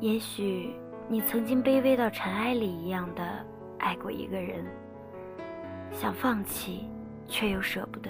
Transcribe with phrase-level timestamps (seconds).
[0.00, 0.74] 也许
[1.08, 3.22] 你曾经卑微到尘埃里一样的
[3.78, 4.64] 爱过一个人，
[5.92, 6.88] 想放弃
[7.28, 8.08] 却又舍不得，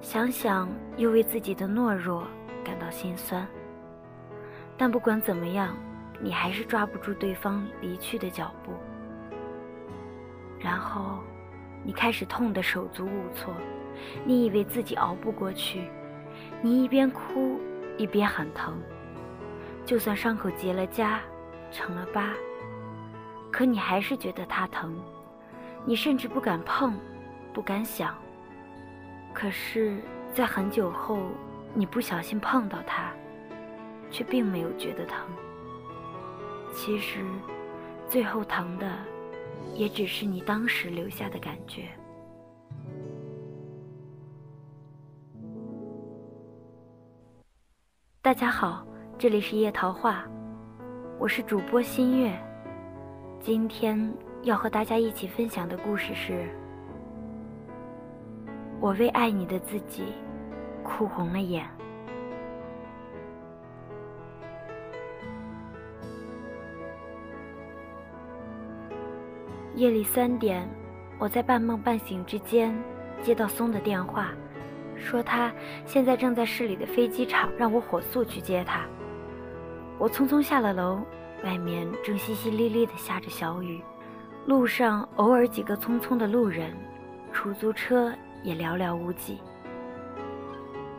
[0.00, 2.26] 想想又为自己的懦弱
[2.64, 3.46] 感到心酸。
[4.78, 5.76] 但不管怎么样，
[6.18, 8.72] 你还是抓不住对方离去的脚步，
[10.58, 11.18] 然后
[11.84, 13.52] 你开始痛得手足无措，
[14.24, 15.90] 你以为自己熬不过去，
[16.62, 17.60] 你一边哭
[17.98, 18.80] 一边喊疼。
[19.90, 21.18] 就算伤口结了痂，
[21.72, 22.32] 成了疤，
[23.50, 24.96] 可你还是觉得它疼，
[25.84, 26.94] 你甚至不敢碰，
[27.52, 28.14] 不敢想。
[29.34, 30.00] 可是，
[30.32, 31.18] 在很久后，
[31.74, 33.12] 你不小心碰到它，
[34.12, 35.26] 却并没有觉得疼。
[36.72, 37.26] 其实，
[38.08, 38.96] 最后疼的，
[39.74, 41.88] 也只是你当时留下的感觉。
[48.22, 48.86] 大家好。
[49.20, 50.24] 这里是夜桃话，
[51.18, 52.32] 我是主播新月。
[53.38, 54.10] 今天
[54.44, 56.48] 要和大家一起分享的故事是：
[58.80, 60.04] 我为爱你的自己
[60.82, 61.66] 哭红了眼。
[69.74, 70.66] 夜里三点，
[71.18, 72.74] 我在半梦半醒之间
[73.20, 74.30] 接到松的电话，
[74.96, 75.52] 说他
[75.84, 78.86] 现在正在市里的飞机场，让我火速去接他。
[80.00, 81.02] 我匆匆下了楼，
[81.44, 83.82] 外面正淅淅沥沥地下着小雨，
[84.46, 86.74] 路上偶尔几个匆匆的路人，
[87.34, 88.10] 出租车
[88.42, 89.38] 也寥寥无几。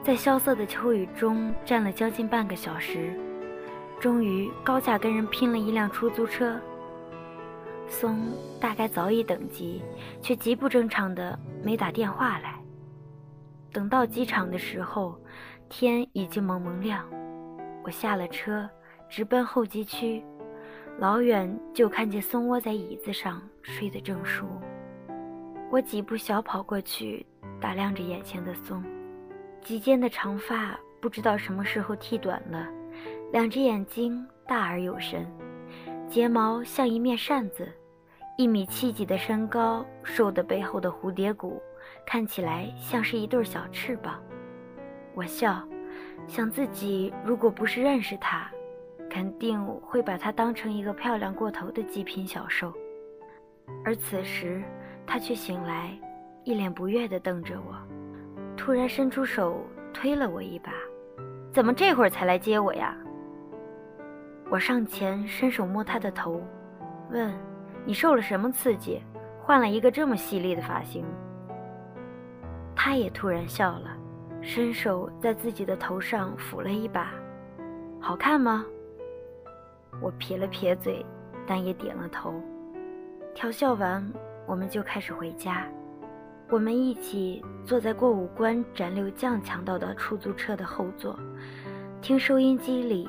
[0.04, 3.20] 在萧瑟的秋雨中站了将近半个小时，
[4.00, 6.62] 终于高价跟人拼了一辆出租车。
[7.88, 9.82] 松大概早已等急，
[10.22, 12.54] 却极不正常的没打电话来。
[13.74, 15.20] 等到机场的时候，
[15.70, 17.04] 天已经蒙蒙亮，
[17.84, 18.70] 我下了车。
[19.12, 20.24] 直奔候机区，
[20.98, 24.48] 老远就看见松窝在椅子上睡得正熟。
[25.70, 27.26] 我几步小跑过去，
[27.60, 28.82] 打量着眼前的松，
[29.62, 32.70] 及肩的长发不知道什么时候剃短了，
[33.34, 35.30] 两只眼睛大而有神，
[36.08, 37.70] 睫毛像一面扇子，
[38.38, 41.62] 一米七几的身高，瘦的背后的蝴蝶骨
[42.06, 44.24] 看起来像是一对小翅膀。
[45.14, 45.62] 我笑，
[46.30, 48.50] 想自己如果不是认识他。
[49.12, 52.72] 肯定会把她当成一个漂亮过头的极品小受，
[53.84, 54.64] 而此时
[55.06, 55.92] 他却醒来，
[56.46, 57.76] 一脸不悦地瞪着我，
[58.56, 60.72] 突然伸出手推了我一把
[61.52, 62.96] ：“怎么这会儿才来接我呀？”
[64.50, 66.42] 我上前伸手摸他的头，
[67.10, 67.34] 问
[67.84, 69.02] ：“你受了什么刺激，
[69.44, 71.04] 换了一个这么犀利的发型？”
[72.74, 73.98] 他也突然笑了，
[74.42, 77.12] 伸手在自己的头上抚了一把
[78.00, 78.66] ：“好看吗？”
[80.02, 81.06] 我撇了撇嘴，
[81.46, 82.34] 但也点了头。
[83.34, 84.06] 调笑完，
[84.48, 85.66] 我们就开始回家。
[86.50, 91.18] 我们一起坐在过五关斩六将抢到的出租车的后座，
[92.02, 93.08] 听收音机里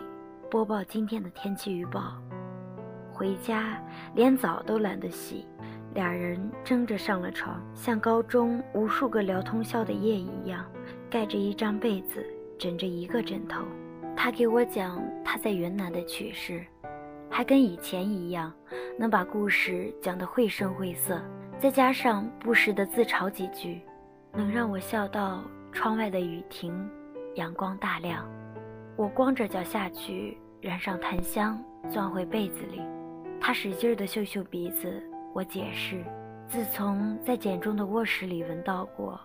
[0.49, 2.17] 播报今天的天气预报。
[3.13, 3.83] 回家
[4.15, 5.45] 连澡都懒得洗，
[5.95, 10.65] 俩人争着上了床，像高中无数个聊通宵的夜一样，
[11.11, 12.25] 盖着一张被子，
[12.59, 13.65] 枕着一个枕头。
[14.17, 16.65] 他给我讲他在云南的趣事。
[17.35, 18.53] 还跟以前一样，
[18.99, 21.19] 能把故事讲得绘声绘色，
[21.59, 23.81] 再加上不时的自嘲几句，
[24.35, 25.43] 能让我笑到
[25.73, 26.87] 窗外的雨停，
[27.37, 28.29] 阳光大亮。
[28.97, 32.83] 我光着脚下去，燃上檀香，钻回被子里。
[33.41, 36.05] 他使劲地嗅嗅鼻子，我解释：
[36.47, 39.19] 自从在简中的卧室里闻到过，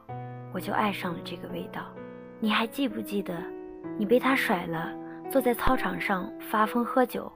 [0.54, 1.82] 我就爱上了这个味道。
[2.40, 3.36] 你还记不记得，
[3.98, 4.96] 你被他甩了，
[5.30, 7.30] 坐在操场上发疯喝酒？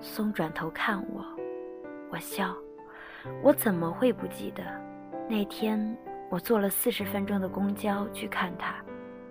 [0.00, 1.24] 松转头看我，
[2.10, 2.54] 我笑。
[3.42, 4.62] 我怎么会不记得？
[5.28, 5.96] 那天
[6.30, 8.76] 我坐了四十分钟的公交去看他，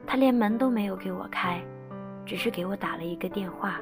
[0.06, 1.64] 他连门都没有给我开，
[2.26, 3.80] 只是给我打了一个电话，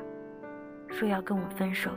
[0.88, 1.90] 说要跟我分手。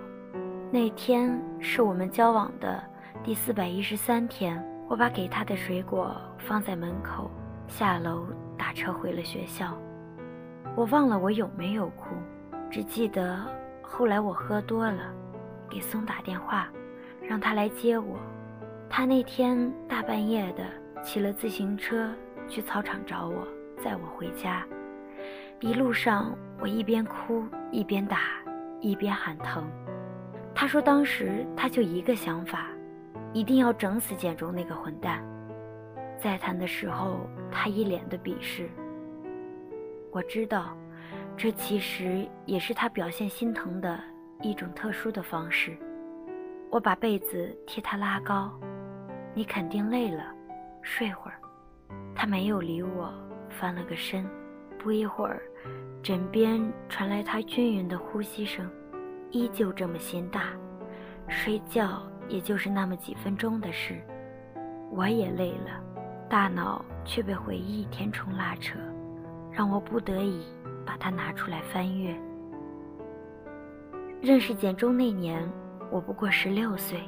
[0.70, 2.82] 那天是我们交往的
[3.22, 7.30] 第四百一十三天，我把给他的水果放在门口，
[7.68, 8.26] 下楼
[8.56, 9.76] 打车回了学校。
[10.74, 12.06] 我忘了我有没有哭，
[12.70, 13.46] 只记得。
[13.90, 15.12] 后来我喝多了，
[15.68, 16.68] 给松打电话，
[17.22, 18.16] 让他来接我。
[18.88, 20.64] 他那天大半夜的
[21.02, 22.12] 骑了自行车
[22.46, 23.48] 去操场找我，
[23.82, 24.64] 载我回家。
[25.60, 28.20] 一路上我一边哭一边打，
[28.80, 29.68] 一边喊疼。
[30.54, 32.68] 他说当时他就一个想法，
[33.32, 35.24] 一定要整死简中那个混蛋。
[36.20, 38.68] 再谈的时候，他一脸的鄙视。
[40.12, 40.76] 我知道。
[41.40, 43.96] 这其实也是他表现心疼的
[44.42, 45.78] 一种特殊的方式。
[46.68, 48.52] 我把被子替他拉高，
[49.34, 50.34] 你肯定累了，
[50.82, 51.38] 睡会儿。
[52.12, 53.14] 他没有理我，
[53.48, 54.26] 翻了个身。
[54.80, 55.40] 不一会儿，
[56.02, 58.68] 枕边传来他均匀的呼吸声，
[59.30, 60.50] 依旧这么心大。
[61.28, 63.94] 睡觉也就是那么几分钟的事，
[64.90, 65.80] 我也累了，
[66.28, 68.76] 大脑却被回忆填充拉扯，
[69.52, 70.44] 让我不得已
[70.88, 72.16] 把它拿出来翻阅。
[74.22, 75.46] 认识简中那年，
[75.90, 76.98] 我不过十六岁，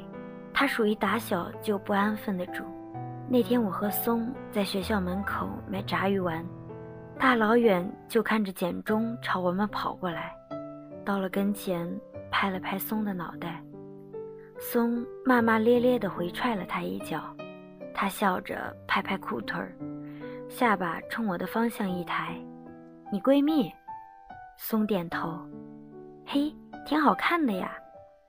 [0.52, 2.62] 他属于打小就不安分的主。
[3.26, 6.44] 那天我和松在学校门口买炸鱼丸，
[7.18, 10.36] 大老远就看着简中朝我们跑过来，
[11.06, 11.90] 到了跟前
[12.30, 13.62] 拍了拍松的脑袋，
[14.58, 17.22] 松骂骂咧咧地回踹了他一脚，
[17.94, 19.72] 他笑着拍拍裤腿儿，
[20.50, 22.34] 下巴冲我的方向一抬
[23.12, 23.72] ：“你闺蜜？”
[24.56, 25.38] 松点头
[26.26, 26.54] ：“嘿，
[26.84, 27.72] 挺好看的呀，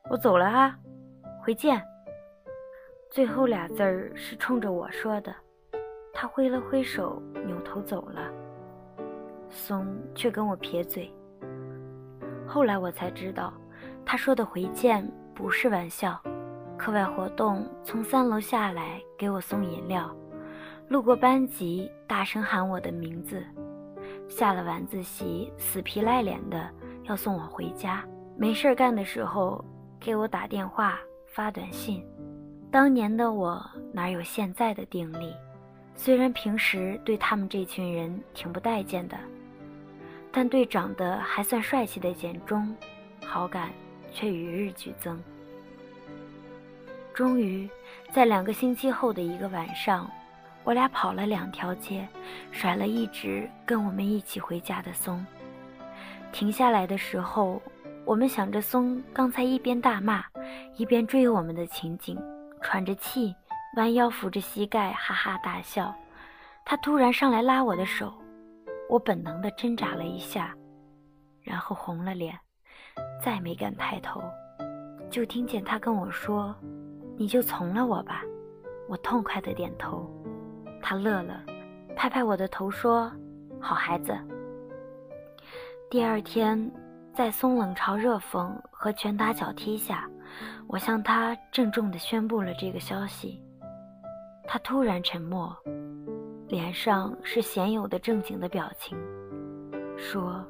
[0.09, 0.77] 我走了啊，
[1.43, 1.81] 回见。”
[3.11, 5.35] 最后俩字儿是冲着我说的，
[6.13, 8.31] 他挥了挥手，扭头走了。
[9.49, 9.85] 松
[10.15, 11.13] 却跟我撇嘴。
[12.47, 13.53] 后来我才知道，
[14.05, 15.05] 他说的回见
[15.35, 16.17] 不是玩笑。
[16.77, 20.09] 课外活动从三楼下来给我送饮料，
[20.87, 23.45] 路过班级大声喊我的名字，
[24.31, 26.67] 下了晚自习死皮赖脸的
[27.03, 28.03] 要送我回家。
[28.37, 29.63] 没事干的时候
[29.99, 30.97] 给我打电话
[31.27, 32.03] 发短信。
[32.71, 33.61] 当年的我
[33.93, 35.35] 哪有现在的定力？
[35.93, 39.17] 虽然平时对他们这群人挺不待见的，
[40.31, 42.73] 但对长得还算帅气的简中，
[43.25, 43.69] 好感
[44.13, 45.21] 却与日俱增。
[47.13, 47.69] 终于，
[48.13, 50.09] 在两个星期后的一个晚上，
[50.63, 52.07] 我俩跑了两条街，
[52.51, 55.25] 甩了一直跟我们一起回家的松。
[56.31, 57.61] 停下来的时候，
[58.05, 60.23] 我们想着松刚才一边大骂，
[60.75, 62.17] 一边追我们的情景。
[62.61, 63.35] 喘着气，
[63.75, 65.93] 弯腰扶着膝盖，哈哈大笑。
[66.63, 68.13] 他突然上来拉我的手，
[68.87, 70.55] 我本能的挣扎了一下，
[71.41, 72.37] 然后红了脸，
[73.19, 74.21] 再没敢抬头。
[75.09, 76.55] 就听见他跟我说
[77.17, 78.21] ：“你就从了我吧。”
[78.87, 80.07] 我痛快的点头。
[80.81, 81.41] 他乐了，
[81.95, 83.11] 拍拍我的头说
[83.61, 84.17] ：“好孩子。”
[85.89, 86.71] 第二天，
[87.13, 90.09] 在松冷嘲热讽和拳打脚踢下。
[90.67, 93.43] 我向他郑重地宣布了这个消息，
[94.45, 95.53] 他突然沉默，
[96.47, 98.97] 脸上是鲜有的正经的表情，
[99.97, 100.41] 说：“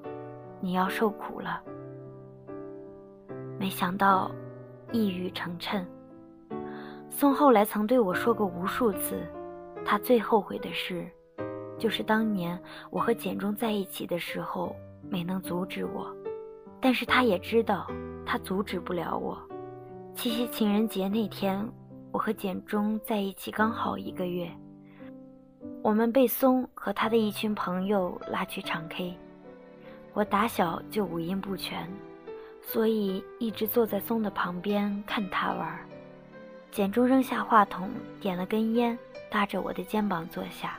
[0.61, 1.59] 你要受苦了。”
[3.57, 4.31] 没想到，
[4.91, 5.83] 一语成谶。
[7.09, 9.19] 松后来曾对我说过无数次，
[9.85, 11.09] 他最后悔的事，
[11.77, 14.75] 就是当年我和简中在一起的时候
[15.09, 16.15] 没能阻止我，
[16.79, 17.87] 但是他也知道，
[18.25, 19.37] 他阻止不了我。
[20.15, 21.67] 七夕情人节那天，
[22.11, 24.49] 我和简中在一起刚好一个月。
[25.83, 29.17] 我们被松和他的一群朋友拉去唱 K，
[30.13, 31.89] 我打小就五音不全，
[32.61, 35.79] 所以一直坐在松的旁边看他玩。
[36.71, 37.89] 简中扔下话筒，
[38.19, 38.97] 点了根烟，
[39.31, 40.77] 搭着我的肩膀坐下，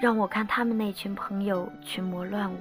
[0.00, 2.58] 让我看他们那群朋友群魔乱舞。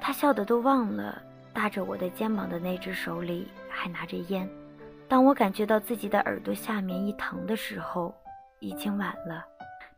[0.00, 1.20] 他笑得都忘了
[1.52, 4.48] 搭着我的肩膀的那只手里还拿着烟。
[5.08, 8.14] 当我感觉到自己的耳朵下面一疼的时候，
[8.60, 9.44] 已经晚了。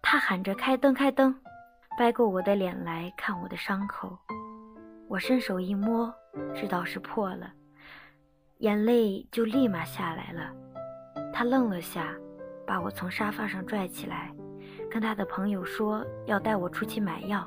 [0.01, 1.39] 他喊着“开灯，开灯”，
[1.99, 4.17] 掰过我的脸来看我的伤口。
[5.09, 6.13] 我伸手一摸，
[6.55, 7.53] 知道是破了，
[8.59, 10.51] 眼泪就立马下来了。
[11.33, 12.15] 他愣了下，
[12.71, 14.33] 把我从沙发上拽起来，
[14.89, 17.45] 跟他的朋友说要带我出去买药。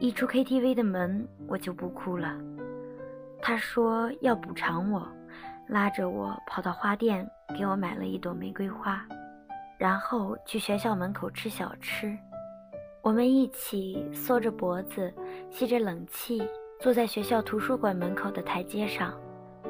[0.00, 2.36] 一出 KTV 的门，我就不哭了。
[3.40, 5.06] 他说要补偿我。
[5.68, 7.24] 拉着我跑到花店，
[7.56, 9.06] 给我买了一朵玫瑰花，
[9.78, 12.18] 然后去学校门口吃小吃。
[13.00, 15.14] 我们一起缩着脖子，
[15.50, 16.42] 吸着冷气，
[16.80, 19.14] 坐在学校图书馆门口的台阶上，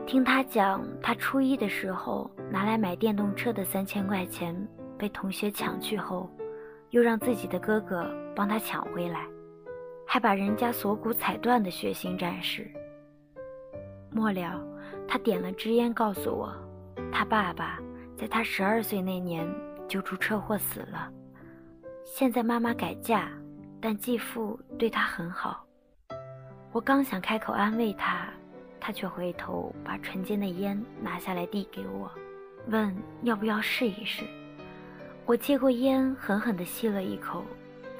[0.06, 4.54] 听他讲他初一的时候拿来买电动车的三千块钱
[4.98, 6.28] 被同学抢去后，
[6.90, 9.26] 又让自己的哥哥帮他抢回来，
[10.06, 12.70] 还把人家锁骨踩断的血腥战士。
[14.10, 14.60] 末了。
[15.08, 16.54] 他点了支烟，告诉我，
[17.10, 17.78] 他爸爸
[18.16, 19.46] 在他十二岁那年
[19.86, 21.10] 就出车祸死了。
[22.04, 23.28] 现在妈妈改嫁，
[23.78, 25.66] 但继父对他很好。
[26.72, 28.31] 我刚想开口安慰他，
[28.84, 32.10] 他却回头把唇间的烟拿下来递给我，
[32.66, 34.24] 问要不要试一试。
[35.24, 37.44] 我接过烟，狠狠地吸了一口，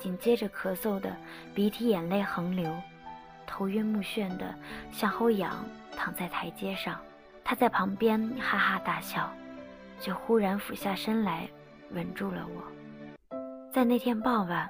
[0.01, 1.17] 紧接着咳嗽的
[1.55, 2.69] 鼻涕眼泪横流，
[3.47, 4.53] 头晕目眩的
[4.91, 5.65] 向后仰。
[5.95, 6.99] 躺在台阶上。
[7.45, 9.31] 他在旁边哈哈大笑，
[10.01, 11.49] 就忽然俯下身来
[11.91, 13.39] 吻住了我。
[13.71, 14.69] 在那天傍晚，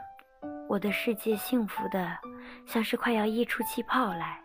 [0.69, 2.19] 我的世界幸福的
[2.67, 4.42] 像是快要溢出气泡来。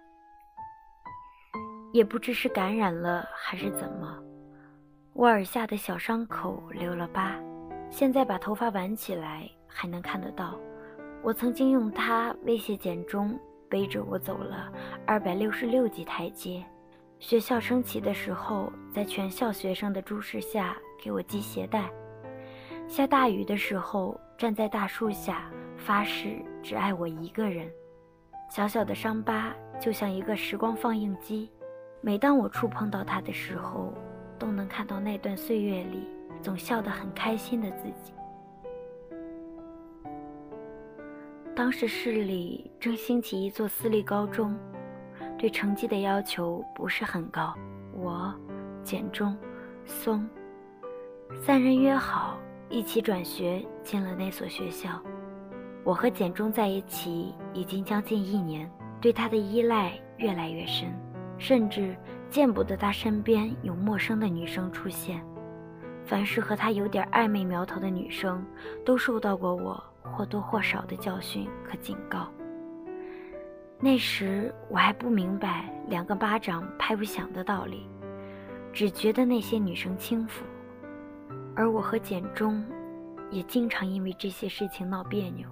[1.97, 4.21] 也不知是感染了还是怎么，
[5.13, 7.35] 我耳下的小伤口留了疤，
[7.89, 10.59] 现在把头发挽起来还能看得到。
[11.23, 13.35] 我曾经用它威胁简中
[13.67, 14.71] 背着我走了
[15.07, 16.63] 二百六十六级台阶。
[17.17, 21.89] 学校升旗的时候，在全校学生的注视下给我系鞋带；
[22.87, 27.67] 下大雨的时候，站在大树下发誓只爱我一个人。
[28.51, 29.51] 小小的伤疤
[29.81, 31.49] 就像一个时光放映机，
[32.01, 33.93] 每当我触碰到它的时候，
[34.39, 36.07] 都能看到那段岁月里
[36.41, 38.13] 总笑得很开心的自己。
[41.55, 44.57] 当时市里正兴起一座私立高中。
[45.39, 47.53] 对成绩的要求不是很高，
[47.93, 48.33] 我、
[48.83, 49.37] 简中、
[49.85, 50.27] 松
[51.43, 52.39] 三人约好
[52.69, 54.99] 一起转学进了那所学校。
[55.83, 58.67] 我和简中在一起已经将近一年，
[58.99, 60.91] 对他的依赖越来越深，
[61.37, 61.95] 甚至
[62.29, 65.23] 见不得他身边有陌生的女生出现。
[66.05, 68.45] 凡是和他有点暧昧苗头的女生，
[68.85, 72.31] 都受到过我或多或少的教训和警告。
[73.79, 77.87] 那时我还不明白两个巴掌拍不响的道理，
[78.71, 80.45] 只觉得那些女生轻浮，
[81.55, 82.65] 而我和简中
[83.29, 85.47] 也经常因为这些事情闹别扭。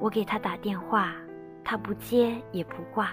[0.00, 1.12] 我给他打电话，
[1.64, 3.12] 他不接也不挂。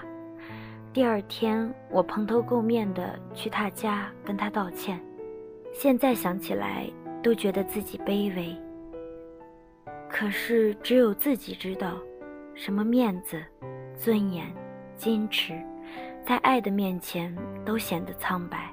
[0.91, 4.99] 第二天，我蓬头垢面的去他家跟他道歉，
[5.71, 6.89] 现在想起来
[7.21, 8.55] 都觉得自己卑微。
[10.09, 11.97] 可是只有自己知道。
[12.55, 13.41] 什么面子、
[13.95, 14.45] 尊严、
[14.97, 15.57] 矜持，
[16.25, 18.69] 在爱的面前都显得苍白。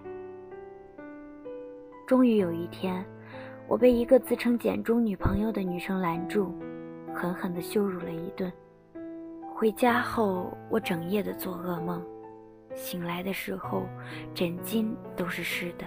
[2.04, 3.04] 终于有一天，
[3.68, 6.52] 我被一个自称简中女朋友的女生拦住，
[7.14, 8.52] 狠狠地羞辱了一顿。
[9.58, 12.04] 回家后，我整夜的做噩梦，
[12.74, 13.86] 醒来的时候，
[14.34, 15.86] 枕巾都是湿的。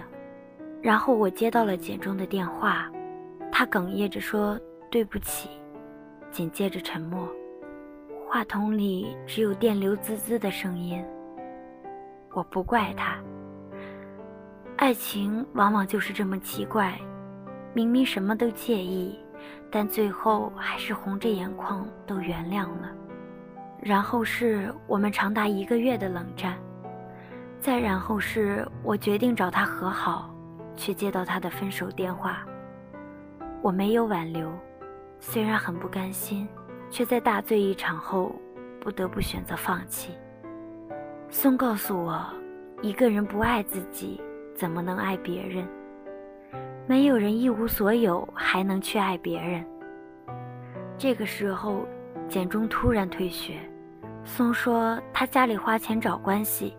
[0.82, 2.90] 然后我接到了简中的电话，
[3.52, 4.58] 他哽咽着说
[4.90, 5.48] 对不起，
[6.32, 7.28] 紧接着沉默。
[8.26, 11.04] 话筒里只有电流滋滋的声音。
[12.32, 13.18] 我不怪他。
[14.78, 16.98] 爱情往往就是这么奇怪，
[17.72, 19.16] 明明什么都介意，
[19.70, 22.96] 但最后还是红着眼眶都原谅了。
[23.82, 26.58] 然后是我们长达一个月的冷战，
[27.60, 30.34] 再然后是我决定找他和好，
[30.76, 32.44] 却接到他的分手电话。
[33.62, 34.50] 我没有挽留，
[35.18, 36.48] 虽然很不甘心。
[36.92, 38.34] 却在大醉一场后，
[38.80, 40.12] 不得不选择放弃。
[41.28, 42.20] 松告诉我，
[42.82, 44.20] 一个人不爱自己，
[44.56, 45.64] 怎么能爱别人？
[46.88, 49.64] 没有人一无所有还能去爱别人。
[50.98, 51.86] 这个时候，
[52.26, 53.60] 简中突然退学。
[54.24, 56.76] 松说他家里花钱找关系，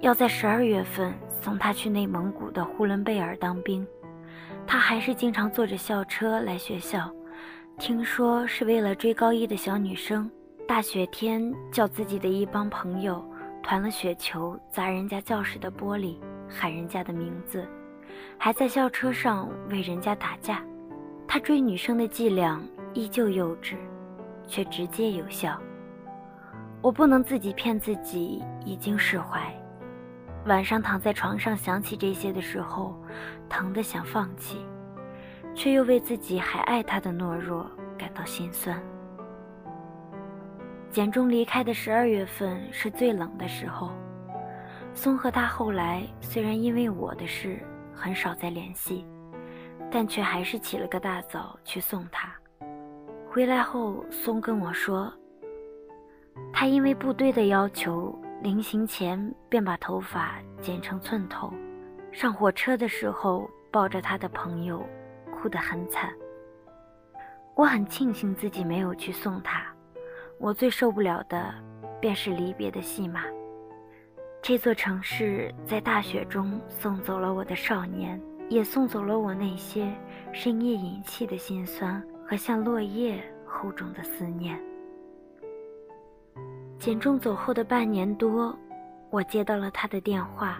[0.00, 3.86] 要在十二月份送他去内蒙古的呼伦贝尔当兵。
[4.66, 7.10] 他还是经常坐着校车来学校。
[7.78, 10.30] 听说是为了追高一的小女生，
[10.68, 13.24] 大雪天叫自己的一帮朋友
[13.62, 16.16] 团了雪球砸人家教室的玻璃，
[16.48, 17.66] 喊人家的名字，
[18.36, 20.62] 还在校车上为人家打架。
[21.26, 22.62] 他追女生的伎俩
[22.92, 23.76] 依旧幼稚，
[24.46, 25.58] 却直接有效。
[26.82, 29.54] 我不能自己骗自己已经释怀，
[30.46, 32.96] 晚上躺在床上想起这些的时候，
[33.48, 34.64] 疼得想放弃。
[35.52, 37.68] 却又为自己还爱他的懦弱
[37.98, 38.80] 感到心酸。
[40.90, 43.90] 简中离开的十二月份是最冷的时候，
[44.94, 47.58] 松和他后来虽然因为我的事
[47.92, 49.04] 很少再联系，
[49.90, 52.32] 但却还是起了个大早去送他。
[53.28, 55.12] 回来后，松跟我说，
[56.52, 61.52] 他因为部队的要求，临行前便把头发剪成寸头，
[62.12, 64.84] 上火车的时候抱着他的朋友。
[65.32, 66.12] 哭得很惨，
[67.54, 69.64] 我很庆幸自己没有去送他。
[70.38, 71.54] 我最受不了的，
[71.98, 73.22] 便是离别的戏码。
[74.42, 78.20] 这座城市在大雪中送走了我的少年，
[78.50, 79.90] 也送走了我那些
[80.30, 84.60] 深夜隐泣的心酸和像落叶厚重的思念。
[86.80, 88.58] 简中走后的半年多，
[89.10, 90.56] 我接到了他的电话，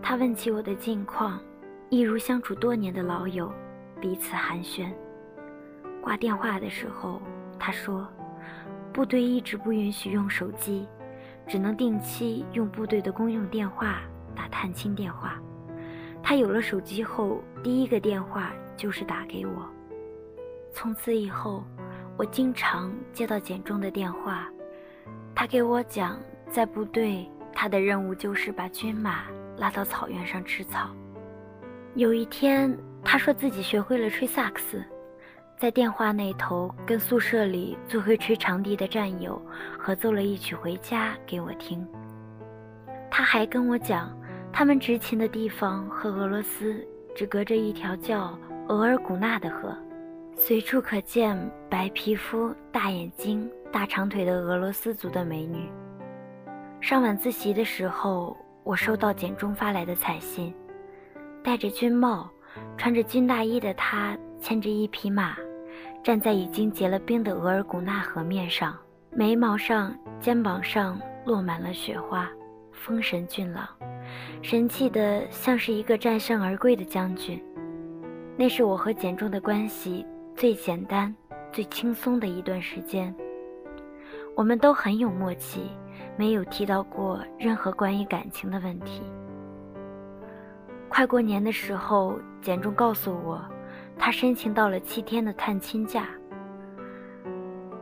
[0.00, 1.40] 他问起我的近况，
[1.88, 3.52] 一如相处多年的老友。
[4.00, 4.88] 彼此寒暄。
[6.00, 7.20] 挂电话的时候，
[7.58, 8.06] 他说
[8.94, 10.86] ：“部队一直不允许用手机，
[11.48, 14.02] 只能定期用部队的公用电话
[14.36, 15.36] 打探亲电话。
[16.22, 19.68] 他有了手机后，第一个电话就是打给我。
[20.72, 21.64] 从此以后，
[22.16, 24.48] 我经常接到简中的电话。
[25.40, 26.20] 他给我讲，
[26.50, 29.22] 在部队，他的任务就是把军马
[29.56, 30.90] 拉到草原上吃草。
[31.94, 34.84] 有一天，他说自己学会了吹萨克斯，
[35.56, 39.40] 在电话那头跟宿舍里最会吹长笛的战友
[39.78, 41.88] 合奏了一曲《回家》给我听。
[43.10, 44.14] 他还跟我讲，
[44.52, 49.74] 他们执勤的地方和俄罗斯只隔着一条叫额尔古纳的河，
[50.36, 51.34] 随处可见
[51.70, 55.70] 白皮肤、大眼睛、大长腿的俄罗斯族的美女。
[56.80, 60.52] 上晚自习的时候，我收到简中发来的彩信。
[61.42, 62.28] 戴着军帽、
[62.76, 65.36] 穿着军大衣的他，牵着一匹马，
[66.02, 68.76] 站在已经结了冰的额尔古纳河面上，
[69.10, 72.28] 眉毛上、肩膀上落满了雪花，
[72.72, 73.68] 风神俊朗，
[74.42, 77.40] 神气的像是一个战胜而归的将军。
[78.36, 81.14] 那是我和简中的关系最简单、
[81.52, 83.14] 最轻松的一段时间。
[84.40, 85.70] 我们都很有默契，
[86.16, 89.02] 没有提到过任何关于感情的问题。
[90.88, 93.38] 快过年的时候，简中告诉我，
[93.98, 96.08] 他申请到了七天的探亲假。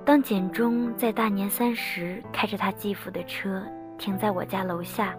[0.05, 3.63] 当简中在大年三十开着他继父的车
[3.97, 5.15] 停在我家楼下，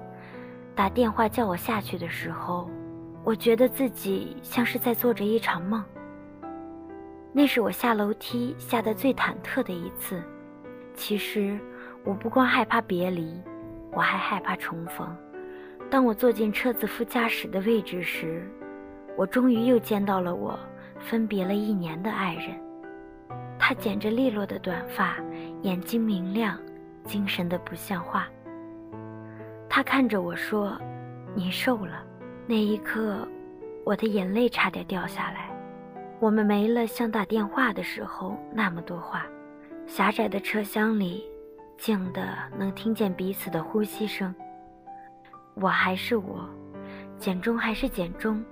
[0.75, 2.69] 打电话叫我下去的时候，
[3.23, 5.81] 我觉得自己像是在做着一场梦。
[7.31, 10.21] 那是我下楼梯下得最忐忑的一次。
[10.99, 11.57] 其实，
[12.03, 13.41] 我不光害怕别离，
[13.93, 15.15] 我还害怕重逢。
[15.89, 18.45] 当我坐进车子副驾驶的位置时，
[19.17, 20.59] 我终于又见到了我
[20.99, 22.53] 分别了一年的爱人。
[23.57, 25.15] 他剪着利落的短发，
[25.61, 26.59] 眼睛明亮，
[27.05, 28.27] 精神的不像话。
[29.69, 30.77] 他看着我说
[31.33, 32.03] ：“你瘦了。”
[32.45, 33.25] 那一刻，
[33.85, 35.49] 我的眼泪差点掉下来。
[36.19, 39.25] 我们没了像打电话的时候那么多话。
[39.89, 41.25] 狭窄的车厢里，
[41.75, 44.33] 静的能听见彼此的呼吸声。
[45.55, 46.47] 我还是我，
[47.17, 48.45] 简中还是简中，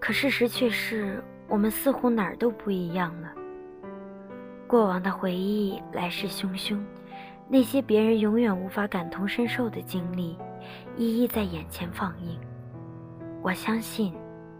[0.00, 3.32] 可事实却是我们似乎哪儿都不一样了。
[4.66, 6.76] 过往的回忆来势汹汹，
[7.48, 10.36] 那些别人永远无法感同身受的经历，
[10.96, 12.36] 一一在眼前放映。
[13.42, 14.12] 我相信，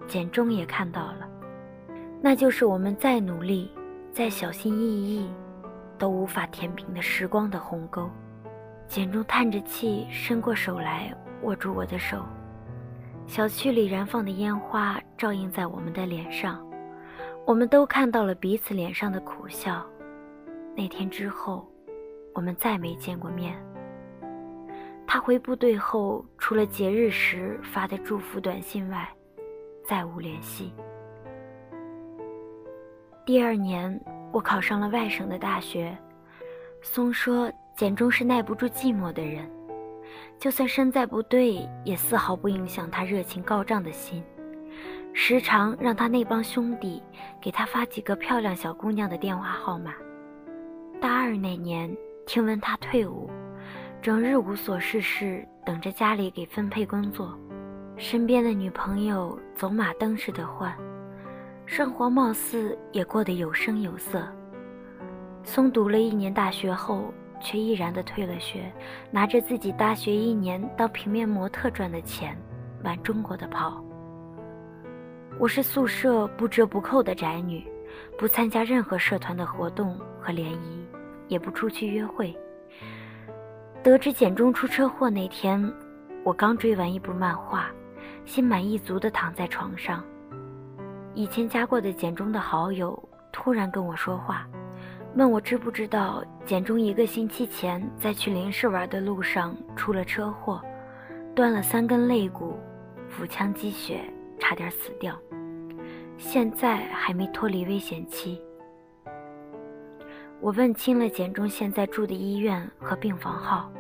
[0.07, 1.29] 简中也看到了，
[2.23, 3.69] 那就是我们再努力、
[4.13, 5.29] 再小心翼翼，
[6.03, 8.11] 都无法填平的时光的鸿沟。
[8.89, 11.15] 简中叹着气，伸过手来。
[11.43, 12.25] 握住我的手，
[13.25, 16.65] 小区里燃放的烟花照映在我们的脸上，
[17.47, 19.87] 我们都看到了彼此脸上的苦笑。
[20.77, 21.69] 那天之后，
[22.35, 23.57] 我们再没见过面。
[25.07, 29.09] 他回部队后，除了节日时发的祝福短信外，
[29.85, 30.73] 再无联系。
[33.25, 34.01] 第二年，
[34.33, 35.97] 我考上了外省的大学。
[36.81, 39.49] 松说，简中是耐不住寂寞的人。
[40.39, 44.23] 就算身在部队，也丝毫不影响他热情高涨的心，
[45.13, 47.01] 时常让他那帮兄弟
[47.41, 49.95] 给他发几个漂亮小姑娘的电话号码。
[51.01, 51.95] 大二那年，
[52.27, 53.31] 听闻他退伍，
[54.01, 57.39] 整日无所事事，等着家里给分配工作，
[57.97, 60.77] 身边的女朋友走马灯似的换，
[61.67, 64.27] 生活貌似也过得有声有色。
[65.43, 67.13] 松读了一年大学后。
[67.45, 68.73] 却毅然的退了学，
[69.11, 72.39] 拿着自己大学一年当平面模特赚的钱，
[72.81, 73.83] 满中国的跑。
[75.41, 77.67] 我是宿舍不折不扣的宅女，
[78.17, 80.87] 不参加任何社团的活动和联谊，
[81.27, 82.33] 也不出去约会。
[83.83, 85.61] 得知简中出车祸那天，
[86.23, 87.69] 我刚追完一部漫画，
[88.25, 90.05] 心满意足的躺在床上。
[91.15, 94.47] 以前加过的简中的好友突然跟我说话。
[95.15, 100.59] 问我知不知道简中一个星期前在去林市玩的路上出了车祸，
[101.35, 102.59] 断了三根肋骨，
[103.09, 104.01] 腹腔积血，
[104.39, 105.15] 差点死掉，
[106.17, 108.41] 现在还没脱离危险期。
[110.41, 113.71] 我问清了简中现在住的医院和病房号，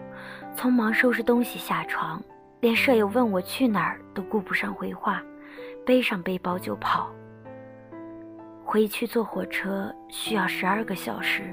[0.55, 2.23] 匆忙收拾东西下床，
[2.61, 5.23] 连舍友问我去哪儿都顾不上回话，
[5.87, 7.11] 背上背包就跑。
[8.65, 11.53] 回去坐火车需要十二个小时，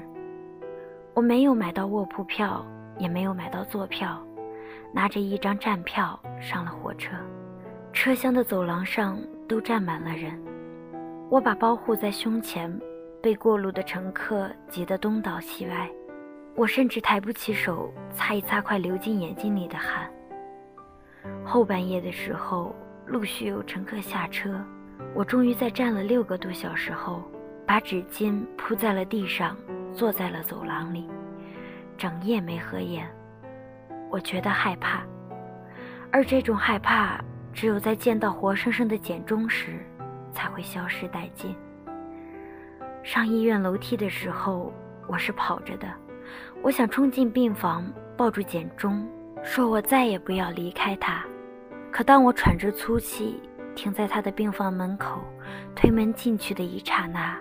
[1.12, 2.64] 我没有买到卧铺票，
[2.98, 4.24] 也没有买到坐票，
[4.92, 7.14] 拿着一张站票上了火车。
[7.92, 9.18] 车厢的走廊上
[9.48, 10.40] 都站满了人，
[11.28, 12.72] 我把包护在胸前，
[13.20, 15.90] 被过路的乘客挤得东倒西歪，
[16.54, 20.08] 我甚至抬不起手擦一擦快流进眼睛里的汗。
[21.44, 24.64] 后半夜的时候，陆续有乘客下车，
[25.14, 27.22] 我终于在站了六个多小时后，
[27.66, 29.56] 把纸巾铺在了地上，
[29.92, 31.08] 坐在了走廊里，
[31.98, 33.08] 整夜没合眼。
[34.08, 35.02] 我觉得害怕，
[36.10, 37.20] 而这种害怕，
[37.52, 39.84] 只有在见到活生生的简中时，
[40.32, 41.54] 才会消失殆尽。
[43.02, 44.72] 上医院楼梯的时候，
[45.06, 45.88] 我是跑着的，
[46.62, 47.84] 我想冲进病房，
[48.16, 49.06] 抱住简中。
[49.42, 51.24] 说我再也不要离开他，
[51.90, 53.40] 可当我喘着粗气
[53.80, 55.22] 停在他的病房门口，
[55.74, 57.34] 推门进去的一刹那，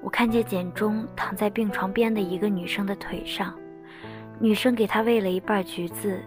[0.00, 3.52] 我看见简中躺在病床边的一个女生的腿上，
[4.38, 6.22] 女生给他喂了一半橘子，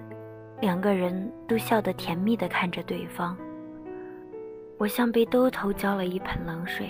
[0.60, 3.38] 两个人都笑得甜蜜地看着对方。
[4.78, 6.90] 我像被兜头浇了一盆冷水，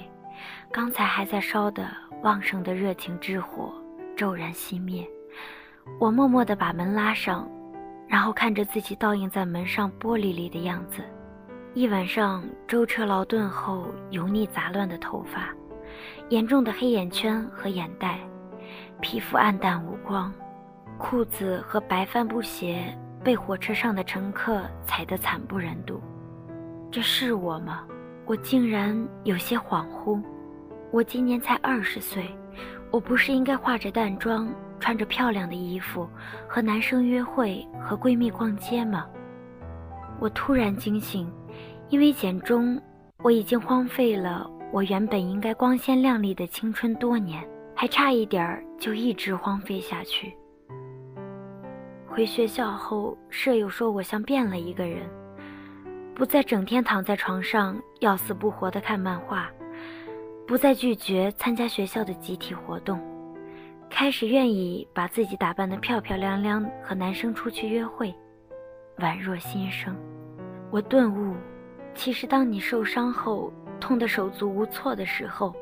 [0.71, 1.87] 刚才还在烧的
[2.23, 3.71] 旺盛的热情之火
[4.15, 5.07] 骤然熄灭，
[5.99, 7.47] 我默默地把门拉上。
[8.07, 11.03] 然后看着自己倒映在门上玻璃里的样子，
[11.77, 15.53] 一晚上舟车劳顿后油腻杂乱的头发，
[16.29, 18.17] 严重的黑眼圈和眼袋，
[18.99, 20.33] 皮肤暗淡无光，
[20.97, 26.01] 裤子和白帆布鞋被火车上的乘客踩得惨不忍睹。
[26.89, 27.83] 这是我吗？
[28.25, 30.19] 我竟然有些恍惚。
[30.89, 32.35] 我今年才二十岁，
[32.89, 34.49] 我不是应该化着淡妆？
[34.79, 36.09] 穿着漂亮的衣服
[36.47, 39.05] 和男生约会和闺蜜逛街吗？
[40.19, 41.31] 我突然惊醒，
[41.89, 42.79] 因为简中
[43.23, 50.35] 我已经荒废了我原本应该光鲜亮丽的青春多年，还差一点儿就一直荒废下去。
[52.05, 55.09] 回学校后，舍友说我像变了一个人，
[56.13, 59.49] 不再整天躺在床上要死不活的看漫画，
[60.45, 62.99] 不再拒绝参加学校的集体活动。
[63.89, 68.13] 开始愿意把自己打扮得漂漂亮亮，和男生出去约会，
[68.97, 69.95] 宛若新生。
[70.69, 71.33] 我顿悟，
[71.97, 75.53] 其实当你受伤后痛得手足无措的时候，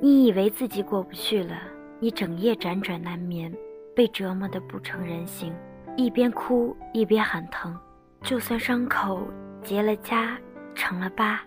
[0.00, 1.56] 你以为自己过不去了，
[1.98, 3.52] 你整夜辗转难眠，
[3.94, 5.52] 被折磨得不成人形，
[5.96, 7.76] 一边哭一边喊疼。
[8.22, 9.26] 就算伤口
[9.64, 10.36] 结了痂，
[10.76, 11.40] 成了疤，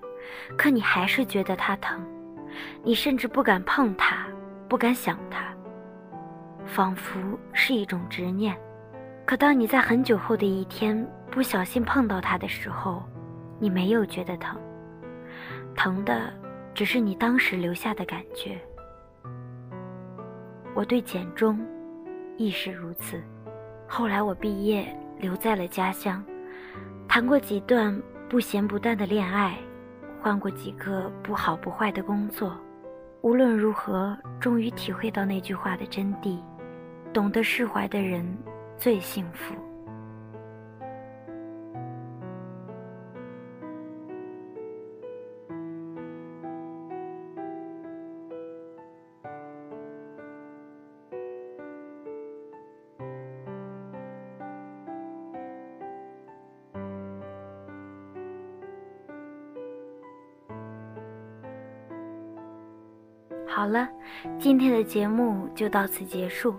[0.58, 2.06] 可你还是觉得它疼，
[2.84, 4.28] 你甚至不敢碰它，
[4.68, 5.48] 不敢想它。
[6.66, 7.18] 仿佛
[7.54, 8.56] 是一种执念，
[9.26, 13.02] 可当你在很久后的一天不小心碰到它的时候，
[13.60, 14.60] 你没有觉得疼，
[15.76, 16.32] 疼的
[16.74, 18.60] 只是你当时留下的感觉。
[20.76, 21.60] 我对简中
[22.38, 23.22] 亦是如此。
[23.88, 24.86] 后来我毕业
[25.20, 26.24] 留在了家乡，
[27.08, 29.58] 谈过几段不咸不淡的恋爱，
[30.22, 32.56] 换过几个不好不坏的工作。
[33.22, 36.38] 无论如何，终于体会到那句话的真谛。
[37.14, 38.24] 懂得释怀的人
[38.78, 39.56] 最幸福。
[63.68, 63.90] 好了，
[64.40, 66.56] 今天的节目就到此结束。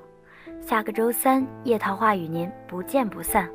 [0.61, 3.49] 下个周三，叶桃话与您不见不散。